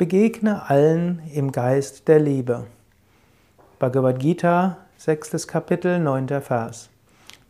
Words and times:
Begegne 0.00 0.70
allen 0.70 1.20
im 1.34 1.52
Geist 1.52 2.08
der 2.08 2.20
Liebe. 2.20 2.64
Bhagavad 3.78 4.18
Gita, 4.18 4.78
sechstes 4.96 5.46
Kapitel, 5.46 5.98
neunter 5.98 6.40
Vers. 6.40 6.88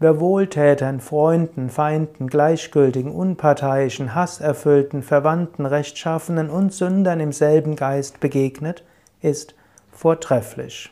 Wer 0.00 0.18
Wohltätern, 0.18 0.98
Freunden, 0.98 1.70
Feinden, 1.70 2.26
Gleichgültigen, 2.26 3.12
Unparteiischen, 3.12 4.16
Hasserfüllten, 4.16 5.04
Verwandten, 5.04 5.64
Rechtschaffenen 5.64 6.50
und 6.50 6.72
Sündern 6.72 7.20
im 7.20 7.30
selben 7.30 7.76
Geist 7.76 8.18
begegnet, 8.18 8.82
ist 9.22 9.54
vortrefflich. 9.92 10.90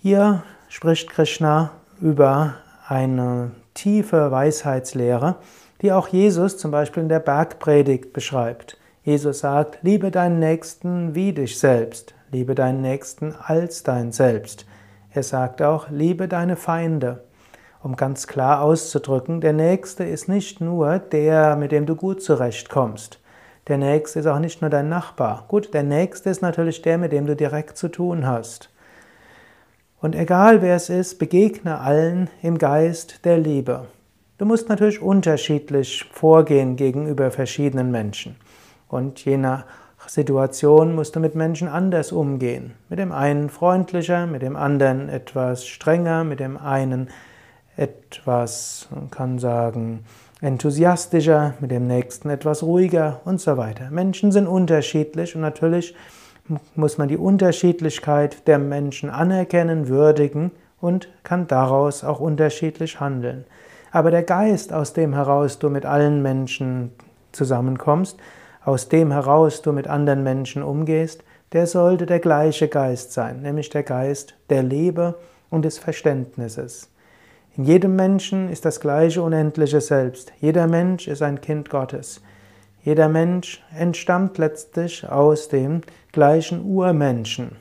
Hier 0.00 0.42
spricht 0.70 1.10
Krishna 1.10 1.72
über 2.00 2.54
eine 2.86 3.52
tiefe 3.74 4.30
Weisheitslehre, 4.30 5.36
die 5.82 5.92
auch 5.92 6.08
Jesus 6.08 6.58
zum 6.58 6.70
Beispiel 6.70 7.02
in 7.02 7.08
der 7.08 7.20
Bergpredigt 7.20 8.12
beschreibt. 8.12 8.78
Jesus 9.02 9.40
sagt, 9.40 9.78
liebe 9.82 10.10
deinen 10.10 10.38
Nächsten 10.38 11.14
wie 11.14 11.32
dich 11.32 11.58
selbst, 11.58 12.14
liebe 12.30 12.54
deinen 12.54 12.80
Nächsten 12.80 13.34
als 13.34 13.82
dein 13.82 14.12
Selbst. 14.12 14.66
Er 15.10 15.22
sagt 15.22 15.62
auch, 15.62 15.88
liebe 15.90 16.26
deine 16.26 16.56
Feinde. 16.56 17.24
Um 17.82 17.96
ganz 17.96 18.26
klar 18.26 18.62
auszudrücken, 18.62 19.42
der 19.42 19.52
Nächste 19.52 20.04
ist 20.04 20.28
nicht 20.28 20.60
nur 20.60 20.98
der, 20.98 21.56
mit 21.56 21.70
dem 21.70 21.84
du 21.84 21.96
gut 21.96 22.22
zurechtkommst. 22.22 23.20
Der 23.68 23.78
Nächste 23.78 24.20
ist 24.20 24.26
auch 24.26 24.38
nicht 24.38 24.60
nur 24.60 24.70
dein 24.70 24.88
Nachbar. 24.88 25.44
Gut, 25.48 25.72
der 25.74 25.82
Nächste 25.82 26.30
ist 26.30 26.42
natürlich 26.42 26.82
der, 26.82 26.98
mit 26.98 27.12
dem 27.12 27.26
du 27.26 27.36
direkt 27.36 27.76
zu 27.76 27.88
tun 27.88 28.26
hast. 28.26 28.70
Und 30.04 30.14
egal 30.14 30.60
wer 30.60 30.76
es 30.76 30.90
ist, 30.90 31.18
begegne 31.18 31.80
allen 31.80 32.28
im 32.42 32.58
Geist 32.58 33.24
der 33.24 33.38
Liebe. 33.38 33.86
Du 34.36 34.44
musst 34.44 34.68
natürlich 34.68 35.00
unterschiedlich 35.00 36.04
vorgehen 36.12 36.76
gegenüber 36.76 37.30
verschiedenen 37.30 37.90
Menschen. 37.90 38.36
Und 38.86 39.24
je 39.24 39.38
nach 39.38 39.64
Situation 40.06 40.94
musst 40.94 41.16
du 41.16 41.20
mit 41.20 41.34
Menschen 41.34 41.68
anders 41.68 42.12
umgehen. 42.12 42.74
Mit 42.90 42.98
dem 42.98 43.12
einen 43.12 43.48
freundlicher, 43.48 44.26
mit 44.26 44.42
dem 44.42 44.56
anderen 44.56 45.08
etwas 45.08 45.66
strenger, 45.66 46.22
mit 46.22 46.38
dem 46.38 46.58
einen 46.58 47.08
etwas, 47.78 48.88
man 48.94 49.10
kann 49.10 49.38
sagen, 49.38 50.04
enthusiastischer, 50.42 51.54
mit 51.60 51.70
dem 51.70 51.86
nächsten 51.86 52.28
etwas 52.28 52.62
ruhiger 52.62 53.22
und 53.24 53.40
so 53.40 53.56
weiter. 53.56 53.88
Menschen 53.90 54.32
sind 54.32 54.48
unterschiedlich 54.48 55.34
und 55.34 55.40
natürlich 55.40 55.94
muss 56.74 56.98
man 56.98 57.08
die 57.08 57.16
Unterschiedlichkeit 57.16 58.46
der 58.46 58.58
Menschen 58.58 59.10
anerkennen, 59.10 59.88
würdigen 59.88 60.50
und 60.80 61.08
kann 61.22 61.46
daraus 61.46 62.04
auch 62.04 62.20
unterschiedlich 62.20 63.00
handeln. 63.00 63.44
Aber 63.90 64.10
der 64.10 64.22
Geist, 64.22 64.72
aus 64.72 64.92
dem 64.92 65.14
heraus 65.14 65.58
du 65.58 65.70
mit 65.70 65.86
allen 65.86 66.20
Menschen 66.20 66.92
zusammenkommst, 67.32 68.18
aus 68.64 68.88
dem 68.88 69.12
heraus 69.12 69.62
du 69.62 69.72
mit 69.72 69.86
anderen 69.86 70.22
Menschen 70.22 70.62
umgehst, 70.62 71.22
der 71.52 71.66
sollte 71.66 72.06
der 72.06 72.18
gleiche 72.18 72.68
Geist 72.68 73.12
sein, 73.12 73.42
nämlich 73.42 73.70
der 73.70 73.84
Geist 73.84 74.34
der 74.50 74.62
Liebe 74.62 75.14
und 75.50 75.64
des 75.64 75.78
Verständnisses. 75.78 76.90
In 77.56 77.64
jedem 77.64 77.94
Menschen 77.94 78.50
ist 78.50 78.64
das 78.64 78.80
gleiche 78.80 79.22
unendliche 79.22 79.80
Selbst. 79.80 80.32
Jeder 80.40 80.66
Mensch 80.66 81.06
ist 81.06 81.22
ein 81.22 81.40
Kind 81.40 81.70
Gottes. 81.70 82.20
Jeder 82.84 83.08
Mensch 83.08 83.64
entstammt 83.74 84.36
letztlich 84.36 85.08
aus 85.08 85.48
dem 85.48 85.80
gleichen 86.12 86.62
Urmenschen. 86.66 87.56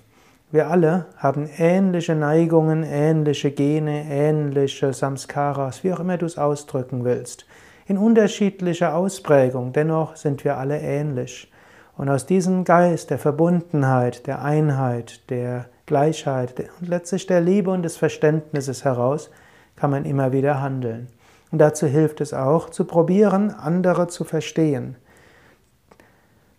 Wir 0.51 0.67
alle 0.67 1.05
haben 1.15 1.49
ähnliche 1.57 2.13
Neigungen, 2.13 2.83
ähnliche 2.83 3.51
Gene, 3.51 4.03
ähnliche 4.09 4.91
Samskaras, 4.91 5.85
wie 5.85 5.93
auch 5.93 6.01
immer 6.01 6.17
du 6.17 6.25
es 6.25 6.37
ausdrücken 6.37 7.05
willst. 7.05 7.45
In 7.87 7.97
unterschiedlicher 7.97 8.95
Ausprägung, 8.95 9.71
dennoch 9.71 10.17
sind 10.17 10.43
wir 10.43 10.57
alle 10.57 10.81
ähnlich. 10.81 11.49
Und 11.95 12.09
aus 12.09 12.25
diesem 12.25 12.65
Geist 12.65 13.09
der 13.09 13.17
Verbundenheit, 13.17 14.27
der 14.27 14.43
Einheit, 14.43 15.29
der 15.29 15.67
Gleichheit 15.85 16.53
und 16.81 16.89
letztlich 16.89 17.27
der 17.27 17.39
Liebe 17.39 17.71
und 17.71 17.83
des 17.83 17.95
Verständnisses 17.95 18.83
heraus 18.83 19.31
kann 19.77 19.91
man 19.91 20.03
immer 20.03 20.33
wieder 20.33 20.61
handeln. 20.61 21.07
Und 21.49 21.59
dazu 21.59 21.87
hilft 21.87 22.19
es 22.19 22.33
auch, 22.33 22.69
zu 22.71 22.83
probieren, 22.83 23.51
andere 23.51 24.09
zu 24.09 24.25
verstehen. 24.25 24.97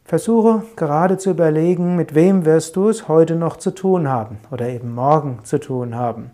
Versuche 0.06 0.64
gerade 0.76 1.16
zu 1.16 1.30
überlegen, 1.30 1.96
mit 1.96 2.14
wem 2.14 2.44
wirst 2.44 2.76
du 2.76 2.90
es 2.90 3.08
heute 3.08 3.36
noch 3.36 3.56
zu 3.56 3.70
tun 3.70 4.06
haben 4.06 4.38
oder 4.50 4.68
eben 4.68 4.94
morgen 4.94 5.40
zu 5.44 5.58
tun 5.58 5.94
haben. 5.94 6.30